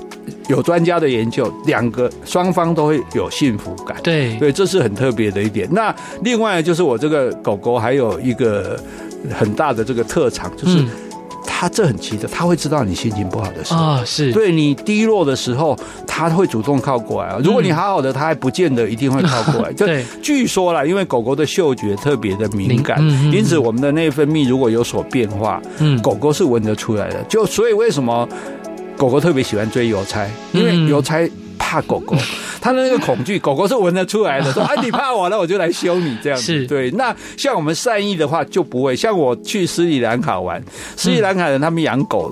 [0.48, 3.98] 有专家的研究，两个双方都会有幸福感。
[4.04, 5.68] 对对，这是很特别的一点。
[5.72, 8.80] 那另外就是我这个狗狗还有一个
[9.34, 10.86] 很大的这个特长，就是
[11.62, 17.38] 它这很奇特，他会知道你心情不好的时候啊，是对你低落的时候，他会主动靠过来啊。
[17.44, 19.72] 如果你好好的，他还不见得一定会靠过来。
[19.78, 19.86] 就，
[20.24, 23.00] 据说啦，因为狗狗的嗅觉特别的敏感，
[23.32, 27.22] 因此我们的内分泌如果有所变化，嗯，狗狗是闻得出来的。
[27.30, 28.28] 就所以为什么？
[28.98, 31.30] 狗狗特别喜欢追邮差，因为邮差
[31.72, 32.18] 怕狗狗，
[32.60, 34.52] 他的那个恐惧，狗狗是闻得出来的。
[34.52, 36.92] 说：“啊，你怕我，那我就来修你。”这样子对。
[36.92, 38.94] 那像我们善意的话就不会。
[38.94, 40.62] 像我去斯里兰卡玩，
[40.98, 42.30] 斯里兰卡人他们养狗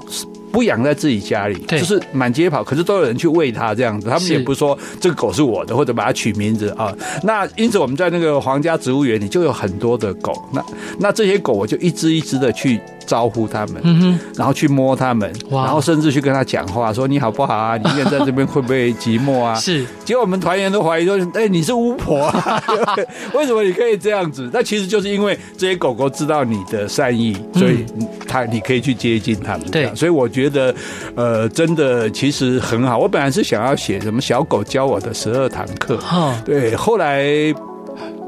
[0.51, 4.09] 不养在自己家里，就是满街跑，可是都有人去喂它这样子。
[4.09, 6.93] 他们也不说这个狗是我的，或者把它取名字啊。
[7.23, 10.33] 那因此我们在那个皇家植物园里就有很多的狗。
[10.51, 10.61] 那
[10.99, 12.77] 那这些狗我就一只一只的去。
[13.09, 17.75] 招呼他们，嗯哼，然后去摸他们，然后甚至去跟他讲话，说你好不好啊？
[17.75, 19.55] 你一个人在这边会不会寂寞啊？
[19.55, 22.63] 是，结果我们团员都怀疑说，哎，你是巫婆啊？
[23.33, 24.47] 为什么你可以这样子？
[24.53, 27.83] 那其实就是因为这些狗狗知道你的善意，所以
[28.27, 29.61] 它你可以去接近它们。
[29.71, 30.75] 对，所以我觉得，
[31.15, 32.99] 呃，真的其实很好。
[32.99, 35.99] 我本来是想要写什么小狗教我的十二堂课，
[36.45, 37.51] 对，后来。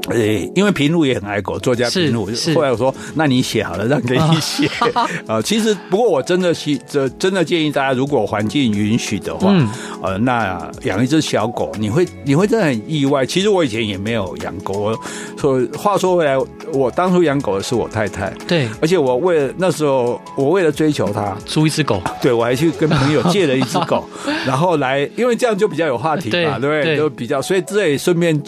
[0.08, 0.18] 呃，
[0.54, 2.28] 因为平路也很爱狗，作家平路。
[2.54, 4.68] 后来我说，那你写好了，让给你写
[5.26, 5.40] 啊。
[5.42, 9.68] 其实，不过我真的是这真的建议大家，如果环境允许的话，嗯、
[10.02, 13.24] 呃，那养一只小狗，你会你会真的很意外。
[13.24, 14.72] 其实我以前也没有养狗。
[14.74, 14.98] 我
[15.38, 16.36] 说话说回来，
[16.72, 24.04] 我当初养狗的是我太太，对，而且我为了那时候，我为了追求她，租一只狗，对我还去跟朋友借了一只狗，
[24.44, 26.84] 然后来，因为这样就比较有话题嘛，对，对不对？
[26.84, 28.40] 对就比较，所以这也顺便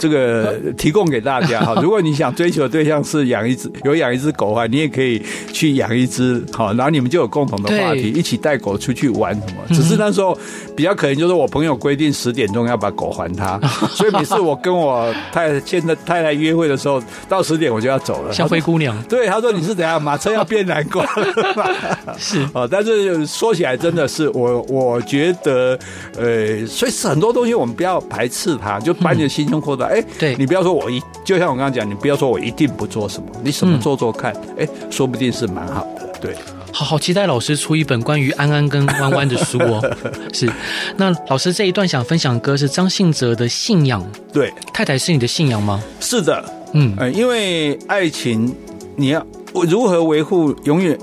[0.00, 1.10] 这个提供。
[1.10, 5.20] 给大家 哈，如果你想追求的对象是养一只有养一只狗的话，你也可以
[5.52, 9.74] 去养一只好，然后你们就有共同的话题，一起带狗出去玩什么。
[9.74, 10.38] 只是那时候
[10.76, 13.58] 比较可能就是我朋友规定十点钟要把狗还他，
[13.90, 18.32] 所以每次我跟我太太现在太太约会的时候，到十点我就要走了。
[18.32, 22.14] 小灰姑娘，对，他说你是怎样马车要变南瓜了？
[22.18, 25.76] 是啊，但是说起来真的是我我觉得
[26.16, 29.86] 呃，所以是很多东西我们不要排斥它，就把你的心胸扩大。
[29.90, 31.02] 哎，对你不要说我一。
[31.24, 36.08] 就像我刚刚讲，你不要说我一定不做什么，你什么做做看，哎、嗯，说不定是蛮好的。
[36.20, 36.34] 对，
[36.72, 39.96] 好好期待老师出一本关于安安跟弯弯的书哦。
[40.32, 40.50] 是，
[40.96, 44.04] 那老师这一段想分享歌是张信哲的信仰。
[44.32, 45.82] 对，太太是你的信仰吗？
[46.00, 48.54] 是的，嗯，因为爱情，
[48.96, 50.98] 你要如何维护，永远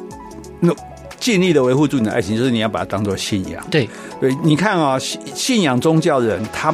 [0.60, 0.74] 那
[1.20, 3.66] 尽力的维护住你的爱情，就是你要把它当做信仰。
[3.72, 3.88] 对，
[4.20, 6.74] 对，你看啊、哦，信信仰宗教人他。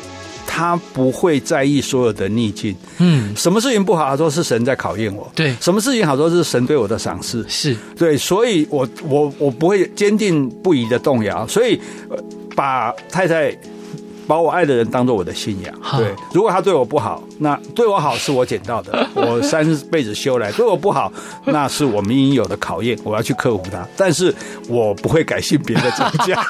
[0.55, 7.75] 他不会在意所有的逆境，嗯，什么事情不好，他说是神在考验我，对，什么事情好，说是神对我的赏识，是。
[7.97, 11.81] 对，所以我我我不会坚定不移的动摇，所以
[12.55, 13.51] 把太太。
[14.27, 16.13] 把我爱的人当做我的信仰，对。
[16.33, 21.11] 如果他对我不好，那对我好是我捡到的， 我三辈子修来；对我不好，
[21.45, 23.85] 那是我们应有的考验，我要去克服它。
[23.97, 24.33] 但是
[24.67, 26.41] 我不会改信别的宗教，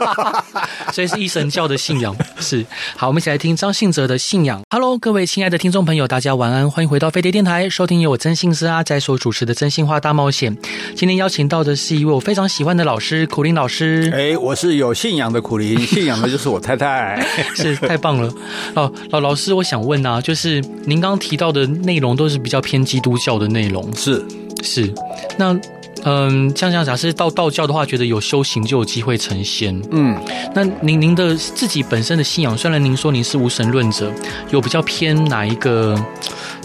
[0.93, 2.15] 所以是一神教的信仰。
[2.39, 4.61] 是好，我们一起来听张信哲的信仰。
[4.69, 10.55] Hello，各位亲爱的听众朋友，大家晚安，欢迎回到飞碟电台，收听由我真心师阿仔所主持的《真心话大冒险》。
[10.95, 14.11] 今天邀请到的是一位我非常喜欢的老师，苦林老师。
[14.13, 17.25] 哎，我是有信仰的苦林，信仰的就是我太太。
[17.63, 18.33] 是 太棒了，
[18.73, 24.23] 老老老师，我想问啊，就是您刚刚提到的内容都是比较偏基督教的内容，是。
[24.65, 24.93] 是，
[25.37, 25.53] 那
[26.05, 30.17] 嗯，像像假设到道教的话，觉得有修行就有机会成仙，嗯，
[30.55, 34.09] 那您您的自己本身的信仰，虽然您说您是无神论者，
[34.51, 36.01] 有比较偏哪一个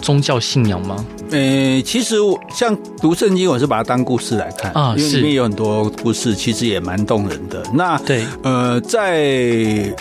[0.01, 1.05] 宗教信仰吗？
[1.33, 7.65] 呃，其实我像读圣经，我是把它当故事来看啊，因为里面有很多故事，其实也蛮动人的。
[7.75, 9.93] 那对，呃，在。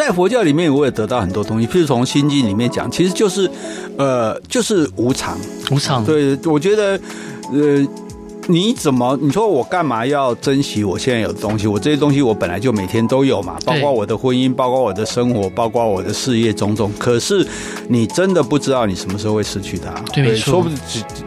[0.00, 1.66] 在佛教里面，我也得到很多东西。
[1.66, 3.50] 譬如从《心经》里面讲，其实就是，
[3.98, 5.36] 呃，就是无常，
[5.70, 6.02] 无常。
[6.02, 6.98] 对，我觉得，
[7.52, 7.86] 呃。
[8.50, 9.18] 你怎么？
[9.22, 11.66] 你说我干嘛要珍惜我现在有的东西？
[11.66, 16.90] 我这些东西我本来就每天都有嘛，包括我的婚姻，包括我的生活，包括我的事业种种。
[16.98, 17.46] 可是
[17.88, 19.90] 你真的不知道你什么时候会失去它。
[20.12, 20.34] 对。
[20.36, 20.68] 说不，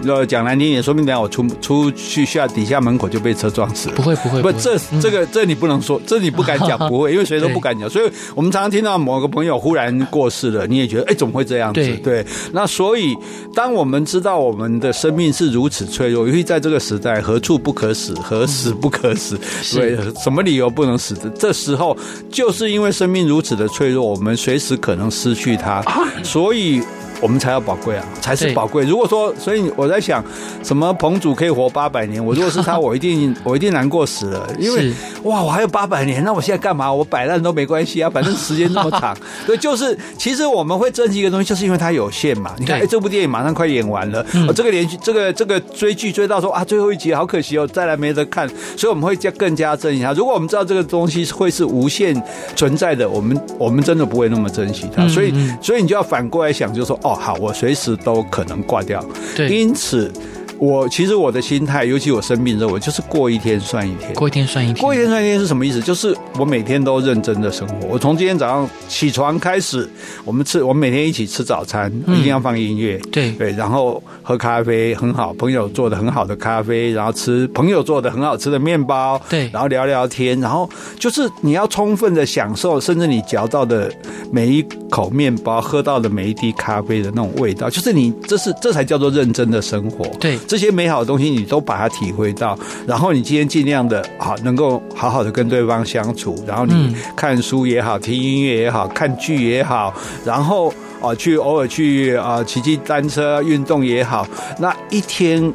[0.08, 3.96] 呃，讲难听点，说不定等下我出出去下底下门口就被车撞死了。
[3.96, 7.90] 不会，不会，不，这这个这你不能说，这你不敢讲， 不会，因为谁都不敢讲。
[7.90, 11.82] 所以我们常常听到某个朋友忽然过世了，你也觉得，哎，怎么会这样子？
[11.82, 12.26] 对，对。
[12.52, 13.16] 那所以，
[13.54, 17.94] 当我们知道我们的生命是如此脆弱，尤其在这个时代，何处不可。
[17.94, 19.40] 死何时不可死？
[19.74, 21.30] 对，什么理由不能死的？
[21.30, 21.96] 这时候
[22.32, 25.84] 就是因为生命如此的脆弱，我们随时可能失去它，
[26.24, 26.82] 所以。
[27.24, 28.84] 我们才要宝贵啊，才是宝贵。
[28.84, 30.22] 如果说，所以我在想，
[30.62, 32.24] 什么彭祖可以活八百年？
[32.24, 34.46] 我如果是他，我一定我一定难过死了。
[34.60, 34.92] 因为
[35.24, 36.92] 哇，我还有八百年，那我现在干嘛？
[36.92, 39.16] 我摆烂都没关系啊，反正时间这么长。
[39.48, 42.54] 对，就是其实我们会珍惜一个东西，就是因为它有限嘛。
[42.58, 48.46] 你看，哎，这部电影马上快演完了，嗯、这个连续这个这个追剧追到说啊，最后一集好可惜哦，再来没得看。
[48.76, 50.12] 所以我们会加更加珍惜它。
[50.12, 52.22] 如果我们知道这个东西会是无限
[52.54, 55.08] 存在的，我们我们真的不会那么珍惜它。
[55.08, 57.13] 所以所以你就要反过来想，就是说哦。
[57.16, 59.04] 好，我随时都可能挂掉，
[59.36, 60.12] 对，因此。
[60.60, 65.82] 我其实我的心态，尤其我生病之后，我就是过一天算一天，过一天算一天，过一天算一天是什么意思？
[65.82, 67.88] 就是我每天都认真的生活。
[67.90, 69.90] 我从今天早上起床开始，
[70.24, 83.92] 我们吃，我们每天一起吃早餐，嗯、一定要放音乐，对对，然后喝咖啡，很好，朋友做的很好的咖啡，然后吃朋友做的很好吃的面包，对，然后聊聊天，然后就是你要充分的享受，甚至你嚼到的
[84.32, 90.38] 每一口面包，喝到的每一滴咖啡的那种味道，就是你这是这才叫做认真的生活，对。
[90.48, 92.58] 这些美好的东西，你都把它体会到，
[92.88, 100.74] 然后你今天尽量的好，能够好好的跟对方相处，然后你看书也好，听音乐也好，看剧也好，然后
[101.04, 104.26] 啊，去偶尔去啊骑骑单车运动也好，
[104.58, 105.54] 那一天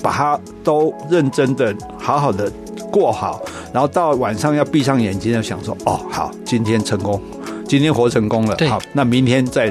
[0.00, 2.50] 把它都认真的好好的
[2.90, 7.20] 过好，然后到晚上要闭上眼睛，要想说哦，好，今天成功，
[7.66, 9.70] 今天活成功了，好，那明天再。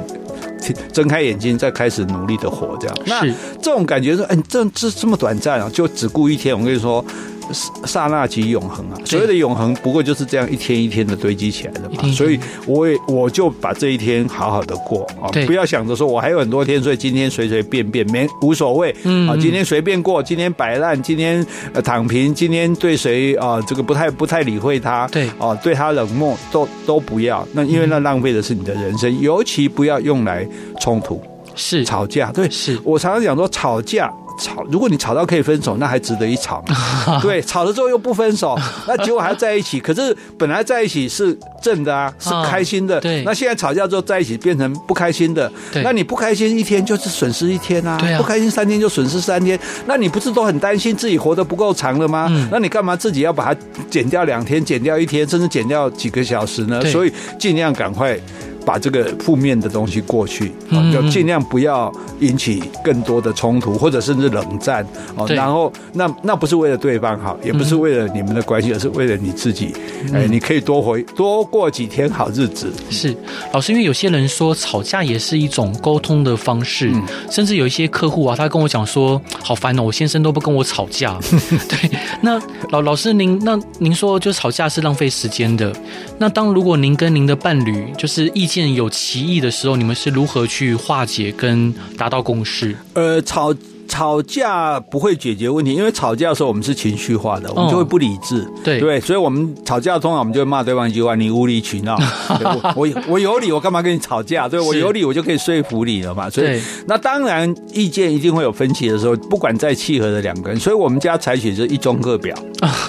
[0.92, 2.98] 睁开眼睛，再开始努力的活，这样。
[3.06, 3.22] 那
[3.62, 6.58] 这种感觉是，哎，这这这么短暂啊，就只顾一天。
[6.58, 7.06] 我跟你说。
[7.52, 8.98] 刹那即永恒啊！
[9.06, 12.04] 所谓的永恒，不过就是这样一天一天的堆积起来的嘛。
[12.12, 18.92] 所以，我也我就把这一天好好的过啊，不要想着说我还有很多天，所以今天随随便便没无所谓。
[19.28, 21.46] 啊，今天随便过，今天摆烂，今天
[21.84, 27.48] 躺平，今天对谁啊这个不太不太理会他，对啊，对他冷漠都都不要。
[27.54, 30.48] 那因为那浪费的是你的人生，尤其不要用来
[30.80, 31.22] 冲突，
[31.56, 32.32] 是吵架。
[32.32, 34.12] 对，是我常常讲说吵架。
[34.40, 37.20] 吵，如果你吵到可以分手，那还值得一吵吗？
[37.22, 39.80] 对，吵了之后又不分手， 那结果还要在一起。
[39.80, 43.00] 可是本来在一起是正的啊，是开心的。
[43.00, 45.52] 对，那现在吵架之后在一起变成不开心的。
[45.72, 47.98] 对，那你不开心一天就是损失一天啊。
[48.18, 49.60] 不开心三天就损失三天。
[49.86, 52.28] 那你不是都很担心自己活得不够长了吗？
[52.30, 56.84] 嗯，那你干嘛自己要把它减掉两天，减掉一天，甚至减掉几个小时呢？
[56.86, 58.20] 所以尽量赶快。
[58.66, 60.52] 把这个负面的东西过去，
[60.94, 65.28] 要尽量不要引起更多的冲突，或者甚至冷战哦。
[65.30, 69.74] 然后，那那不是为了对方好，也不是为了你们的关系，而是为了你自己。
[70.14, 72.74] 哎，你可以多回多过几天好日子。
[72.90, 73.16] 是
[73.54, 76.92] 老师，因为有些人说吵架也是一种沟通的方式，
[77.30, 81.20] 甚至有一些客户啊，他跟我讲说，好烦哦，我先生都不跟我吵架。
[81.70, 81.90] 对，
[82.22, 85.72] 那老老师您那您说，就吵架是浪费时间的。
[86.18, 92.74] 那当如果您跟您的伴侣就是意见见有歧义的时候，你们是如何去化解跟达到共识？
[92.94, 93.54] 呃，吵
[93.86, 98.38] 吵架不会解决问题，因为吵架的时候我们是情绪化的，我们就会不理智。
[98.38, 101.98] 哦、对对，所以我们吵架通常我们就会骂对方一句话：“你无理取闹。
[102.78, 104.48] ”我 我有理，我干嘛跟你吵架？
[104.48, 106.30] 对，我有理，我就可以说服你了嘛。
[106.30, 112.34] 所以那当然意见一定会有分歧的时候，不管再契合的两个人，所以我们家采取是一中各表。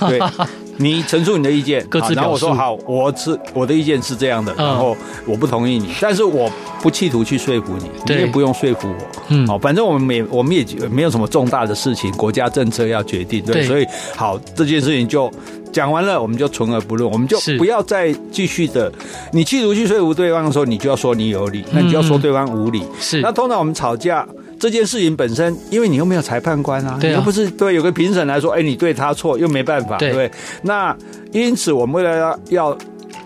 [0.09, 0.21] 对。
[0.79, 1.87] 你陈述你的意见。
[2.15, 6.51] 然后我说好，我是我的意见是这样的，然后我不同意你，但是我
[6.83, 9.23] 不企图去说服你，你也不用说服我。
[9.29, 15.31] 嗯，好，反正我们没我们也没有什么重大的事情，国家政策要决定，对，所以好，这件事情就
[15.73, 18.93] 讲完了，我们就存而不论，我们就不要再继续的。
[19.33, 22.83] 你企图去说服对方的时候，你就要说你有理，那你就要说对方无理。
[23.01, 24.27] 是，那通常我们吵架。
[24.59, 30.31] 这件事情本身，因为你又没有裁判官啊，你又不是对有个评审来说，哎，你对他错，又没办法，对不对？
[30.63, 30.97] 那
[31.33, 32.79] 因此，我们为了要要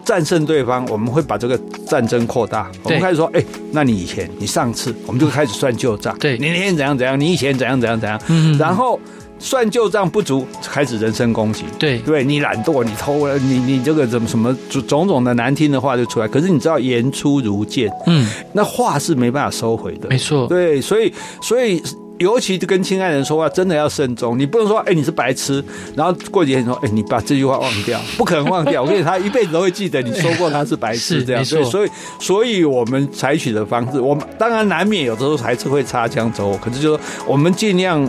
[0.04, 2.70] 战胜对方，我们会把这个战争扩大。
[2.82, 6.16] 我们开始说，哎，那你以前，你上次，我们就开始算旧账。
[6.18, 8.98] 对，你以前怎样怎样，你以前怎样怎样怎样，嗯，然后。
[9.40, 11.64] 算旧账不足，开始人身攻击。
[11.78, 14.54] 对，对你懒惰，你偷了，你你这个怎么什么
[14.86, 16.28] 种种的难听的话就出来。
[16.28, 20.08] 可是你知道言出如剑，嗯，那话是没办法收回的。
[20.10, 21.82] 没错，对，所以所以
[22.18, 24.38] 尤其跟亲爱的人说话，真的要慎重。
[24.38, 25.64] 你不能说，哎，你是白痴，
[25.96, 28.82] 然后过几天说，哎，你把这句话忘掉，不可能忘掉。
[28.84, 31.42] 我跟你，他一辈子都会记得你说过他是白痴 这样。
[31.42, 38.06] 所以，所以，所以我们采取的方式，我们当然难免有的时候还是会擦枪走火，可是就说我们尽量。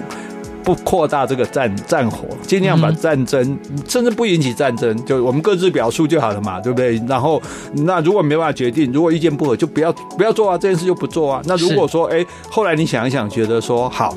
[0.64, 7.02] 不扩大这个战战火，尽量把战争、嗯、甚至不引起战争，就我们各自表述就好了嘛，对不对？
[7.08, 7.42] 然后
[7.74, 11.42] 那如果没办法决定，如果意见不合，就不要不要做啊，这件事就不做啊。
[11.46, 14.16] 那如果说哎，后来你想一想，觉得说好，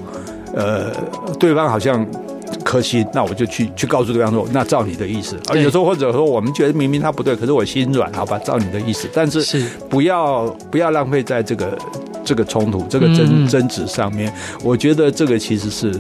[0.55, 0.91] 呃，
[1.39, 2.07] 对方好像
[2.63, 5.39] 可惜，那我就去去告诉对方说，那照你的意思。
[5.49, 9.09] 而有时候或者说我们觉得明明他不对，可是我心软，好吧，照你的意思。
[9.13, 11.77] 但是不要不要浪费在这个
[12.25, 14.33] 这个冲突、这个争、嗯、争执上面。
[14.63, 15.93] 我觉得这个其实是。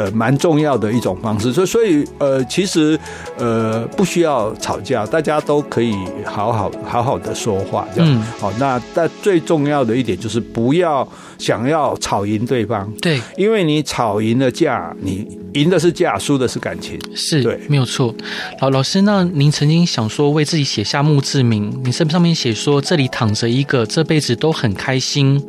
[0.00, 2.98] 呃，蛮重要的一种方式，所以所以呃，其实
[3.36, 5.94] 呃，不需要吵架，大家都可以
[6.24, 8.10] 好好好好的说话，这样。
[8.10, 8.22] 嗯。
[8.38, 18.14] 好，那但最重要的一点就是不要想要吵赢对方，对，因为你吵赢了架，你赢的是架，输的是感情，是对，没有错。
[18.62, 25.42] 老老师，那您曾经想说为自己写下墓志铭，你身上面写说这里躺着一个这辈子都很开心，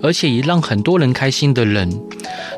[0.00, 1.90] 而且也让很多人开心的人。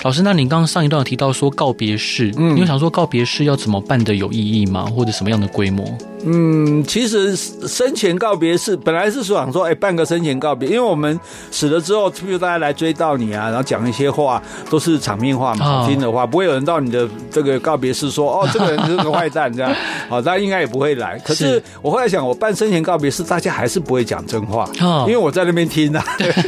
[0.04, 1.32] 老师，那您刚刚上一段有提到。
[1.38, 4.86] 说告别式，嗯，你有想说告别式要怎么办的有意义吗？
[4.86, 5.86] 或者什么样的规模？
[6.24, 11.18] 嗯，其实生前告别式本来是想说，哎，办个生前告别，因为我们
[11.52, 19.72] 死了之后，譬如大家来追悼你啊，然后讲一些话，都是场面话嘛，好听的话，不会有人到你的这个告别式说，哦， 这个人是个坏蛋这样，
[20.08, 21.16] 好，大家应该也不会来。
[21.20, 24.68] 可是我后来想，我办生前告别式，大家还是不会讲真话，
[25.06, 26.04] 因为我在那边听啊，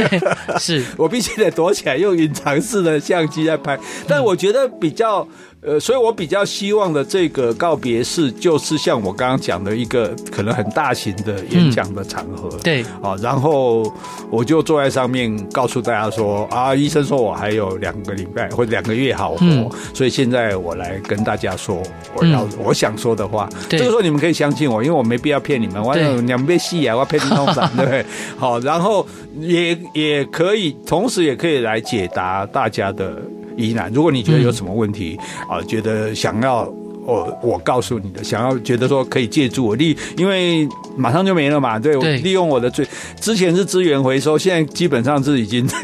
[0.59, 0.85] 是。
[0.97, 3.79] 我必须得躲起来，用隐藏式的相机在拍，
[4.09, 5.27] 但我觉得比较。
[5.63, 13.93] 呃，所以我比较希望的这个告别式，就是像我刚刚讲的一个可能很大型的演讲的场合，嗯、对，啊，然后
[14.31, 21.83] 我就坐在上面告诉大家说啊，医生说我还有两个礼拜或者两个月好活，嗯、所以现在我来跟大家说
[22.15, 28.07] 我要、嗯、我想说的话，这个时候你们可以相信我，因为我没必要骗你们，我两倍戏啊，我骗你弄啥，对不对？
[28.39, 29.07] 好，然后
[29.39, 33.21] 也也可以，同时也可以来解答大家的。
[33.57, 36.73] 疑难，如果你觉得有什么问题啊、觉得想要
[37.05, 42.19] 我我告诉你的，想要觉得说可以借助我利，因为马上就没了嘛，对，对。
[42.19, 42.87] 利用我的最
[43.19, 45.81] 之前是资源回收，现在基本上是已经 这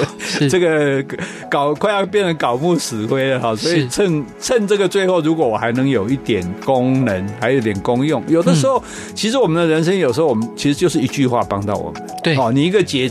[0.00, 1.02] 个这个
[1.48, 13.08] 搞快要变成搞木死灰了哈，所以趁趁这个最后，如果我还能有一点功能，还有点功用，有的时候、嗯、其实我们的人生有时候我们其实就是一句话帮到我们，对，哦，你一个结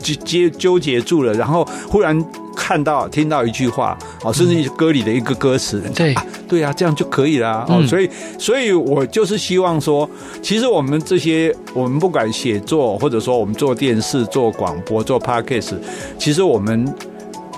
[0.00, 2.22] 结结纠结住了，然后忽然。
[2.56, 10.08] 看到、听到一句话，哦，甚至歌里的一个歌词，对、啊，对啊，这样就可以了，哦，所以，所以我就是希望说，
[10.42, 15.74] 其实我们这些，我们不管写作，或者说我们做电视、做广播、做 Podcast，
[16.18, 16.92] 其实我们。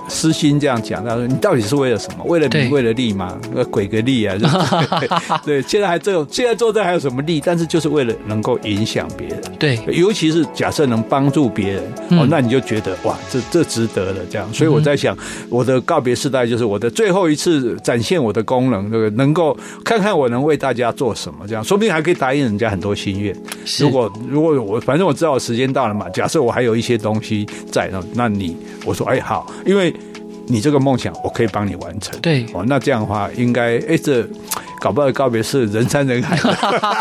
[0.07, 2.23] 私心这样讲，他说：“你到底是为了什么？
[2.25, 3.37] 为了名，为了利吗？
[3.53, 4.35] 那鬼个利啊！
[5.45, 7.41] 对，现在还这种，现在做这还有什么利？
[7.43, 9.41] 但是就是为了能够影响别人。
[9.57, 14.19] 对，尤其是假设能帮助别人，嗯、哦，那你就觉得哇，这这值得了。
[14.29, 15.17] 这样，所以我在想，
[15.49, 21.47] 我的告别式代就是我的最后一次展现我的功能，这个能够看看我能为大家做什么。
[21.47, 23.35] 这样，说不定还可以答应人家很多心愿。
[23.79, 29.93] 如果如果我反正我知道我时间到了嘛，假设我还有一些东西在，那那你我说哎好，因为。
[30.53, 32.17] 你这个梦想，我可以帮你完成。
[32.21, 34.23] 对，哦，那这样的话，应该哎，这
[34.79, 36.37] 搞不好告别是人山人海。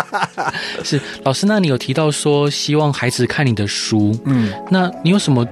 [0.83, 5.47] 是老师，那你有提到说希望孩子看你的书，嗯，那你有什么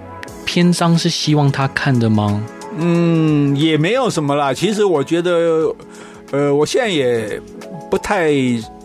[0.46, 2.42] 篇章是希望他看的吗？
[2.78, 4.54] 嗯，也没有什么啦。
[4.54, 5.74] 其实我觉得，
[6.30, 7.38] 呃，我现在也
[7.90, 8.32] 不太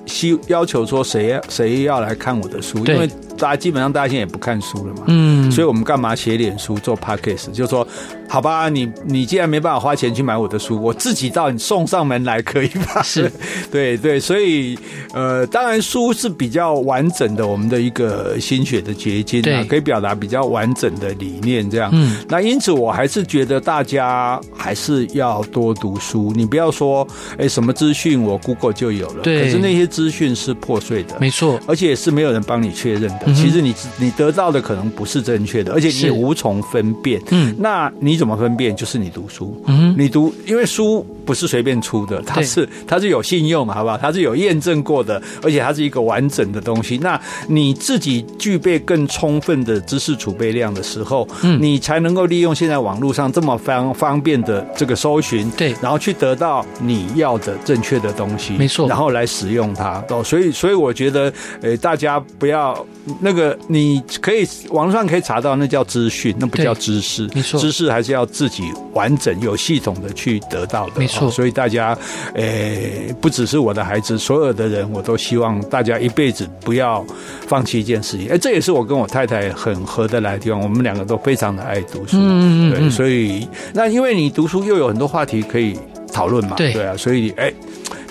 [0.06, 3.10] 希要求说谁要谁要来看我的书，因为。
[3.38, 7.52] 大家基本上大家现在也不看书了嘛，嗯，所以我们干嘛写脸书做 podcast？
[7.52, 7.88] 就是说，
[8.28, 13.02] 好吧，你你既然没办法花钱去买我的书，我自己到你送上门来可以吧？
[13.04, 13.32] 是，
[13.72, 14.78] 对对，所以
[15.14, 21.90] 呃，当然书是比较完整的，我们的一个心血的结晶啊，可以表达比较完整的理念这样。
[21.94, 26.32] 嗯，那因此我还是觉得大家还是要多读书。
[26.36, 27.08] 你不要说，
[27.38, 33.25] 哎，什么资讯我 Google 就有了，对，可是那些资讯是破碎的，没错，而且是没有人帮你确认的。
[33.34, 37.22] 其实你你得到的可能不是正确的，而且你也无从分辨。
[37.32, 38.76] 嗯，那你怎么分辨？
[38.76, 39.62] 就是你读书。
[39.68, 43.98] 嗯，你读，因为书不是随便出的，它是它是有信用，好不好？
[43.98, 46.98] 它是有验证过的，而且它是一个完整的东西。
[46.98, 60.04] 那你自己具备更充分的知识储备量的时候，嗯，你才能够利用现在网络上这么方方便的这个搜寻，对，然后去得到你要的正确的东西，没错，然后来使用它。
[60.10, 62.86] 哦，所以所以我觉得，呃，大家不要。
[63.20, 67.28] 那个你可以网络上可以查到，那叫资讯，那不叫知识。
[67.34, 68.64] 没错，知识还是要自己
[68.94, 70.94] 完整有系统的去得到的。
[70.98, 71.98] 没错，所以大家，
[72.36, 77.06] 诶，不只是我的孩子，所有的人，我都希望大家一辈子不要
[77.48, 78.28] 放弃一件事情。
[78.30, 80.60] 哎，这也是我跟我太太很合得来的地方。
[80.60, 85.78] 我们两个都非常的爱读书，嗯嗯，对，所以那因为你读书又有很多话题可以
[86.12, 87.54] 讨论嘛，对对啊，所以哎。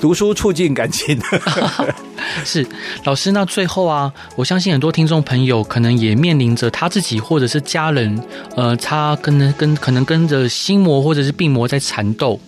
[0.00, 1.18] 读书促进感情
[2.44, 2.66] 是
[3.04, 3.32] 老师。
[3.32, 8.22] 那最后啊，我相信很多听众朋友可能也面临着他自己或者是家人，
[8.56, 12.38] 呃，他跟跟可能跟着心魔或者是病魔在缠斗。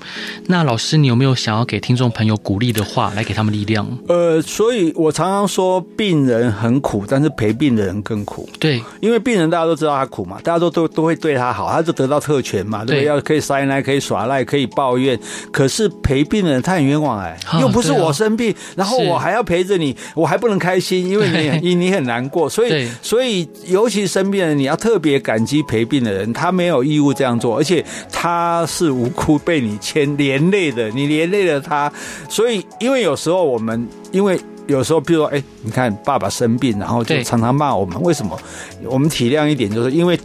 [0.47, 3.87] 那老师，你有没有想要给听众朋友鼓励的话，来给他们力量？
[4.09, 8.49] 呃，所以我常常说，病人很苦，但是陪病的人更苦。
[8.61, 15.19] 对，因为病人大家都知道他苦嘛，大家都都都会对他好，他就得到特权嘛，对，要可以塞奶，可以耍赖，可以抱怨。
[15.51, 17.37] 可是陪病的人他很冤枉哎。
[17.61, 31.93] 又不是我生病，然后我还要陪着你，我还不能开心，因为你你你很难过，所以所以尤其生病的人，你要特别感激陪病的人，他没有义务这样做，而且他是无辜被你牵连累的，你连累了他，
[32.29, 38.39] 所以因为有时候我们因为有时候，比如说哎，你看爸爸生病，然后就常常骂我们，为什么？
[38.85, 40.19] 我们体谅一点，就是因为。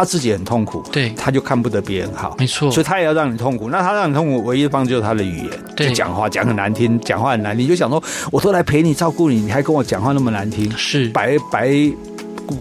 [0.00, 3.68] 他自己很痛苦，对，他就看不得别人好，没错，所以他也要让你痛苦。
[3.68, 11.70] 那他让你痛苦，唯一的方式就是他的语言，对，就讲话讲很难听，讲话很难，你就想说，我都来陪你照顾你，你还跟我讲话那么难听，是白白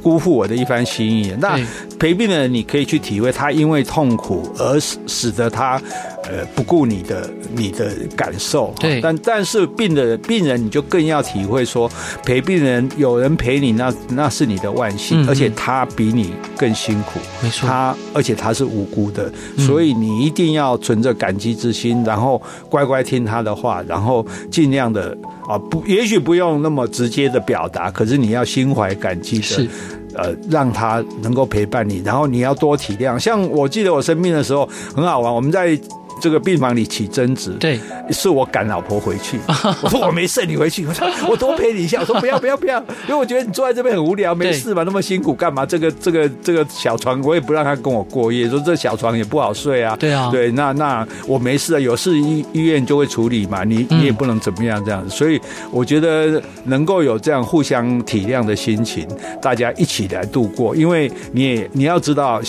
[0.03, 1.33] 辜负我的一番心意。
[1.39, 1.57] 那
[1.97, 5.81] 陪病的人，你可以去体会他因为痛苦而使使得他。
[6.29, 11.89] 呃，不顾你的你的感受，对，但但是病的病人，你就更要体会说，
[12.23, 25.17] 陪病人有人陪你，那那是你的万幸，嗯，而且他比你更辛苦，没错，他而且他是无辜的，所以你一定要存着感激之心，然后乖乖听他的话，然后尽量的
[25.47, 29.67] 啊，不，也许不用那么直接的表达，可是你要心怀感激的，是
[30.13, 33.17] 呃，让他能够陪伴你，然后你要多体谅。
[33.17, 35.79] 像我记得我生病的时候很好玩，我们在。
[36.19, 37.79] 这个病房里起争执，对，
[38.11, 39.39] 是我赶老婆回去。
[39.81, 40.85] 我说我没事，你回去。
[40.85, 41.99] 我 说我多陪你一下。
[42.01, 45.65] 我说不要不要不要，因为我觉得你坐在这边很无聊，没事嘛，那么辛苦干嘛？
[45.65, 49.95] 这个这个这个小床我也不让他跟我过夜，说这小床也不好睡啊。
[49.99, 55.15] 对啊，对，那那我没事啊，有事医医院就会处理嘛，你你也不能怎么样这样子。
[55.15, 55.39] 所以
[55.71, 59.07] 我觉得能够有这样互相体谅的心情，
[59.41, 62.41] 大家一起来度过，因为你也你要知道。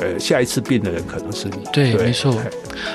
[0.00, 1.58] 呃，下一次病的人可能是你。
[1.72, 2.34] 对，对没错。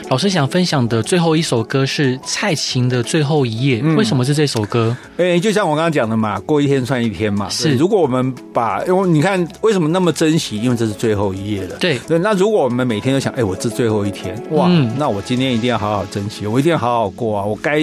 [0.10, 4.95] 老师想分享的最后一首歌是蔡琴的《最后一夜》，嗯，为什么是这首歌？
[5.18, 7.49] 哎，就像我刚刚讲的嘛，过一天算一天嘛。
[7.49, 10.62] 是，如果我们把，因为你看为什么那么珍惜？
[10.62, 11.76] 因为这是最后一夜了。
[11.80, 12.18] 对对。
[12.18, 17.43] 那如果我们每天都想，哎，我这最后一天，哇，嗯，那我今天一定要好好珍惜，我一定要好好过啊！
[17.43, 17.82] 我该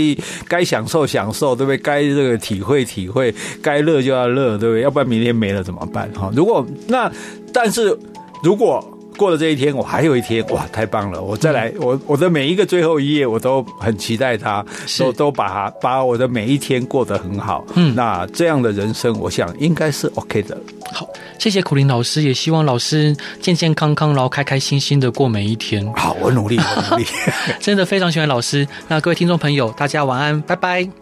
[0.48, 1.76] 该享受享受，对不对？
[1.76, 4.82] 该这个体会体会，该乐就要乐，对不对？
[4.82, 6.10] 要不然明天没了怎么办？
[6.14, 7.12] 哈，如果那，
[7.52, 7.94] 但是
[8.42, 8.82] 如果。
[9.20, 11.20] 过了这一天，我还有一天，哇，太棒了！
[11.20, 14.64] 我再来，我我的每一个最后一页，我都很期待它，
[14.98, 17.62] 都都把它把我的每一天过得很好。
[17.74, 20.56] 嗯，那这样的人生，我想应该是 OK 的。
[20.90, 21.06] 好，
[21.38, 25.86] 谢谢苦林老师，也希望老师健健康康，然后开开心心的过每一天。
[25.92, 27.04] 好，我努力，我努力。
[27.60, 28.66] 真的非常喜欢老师。
[28.88, 31.00] 那各位听众朋友，大家晚安，拜拜。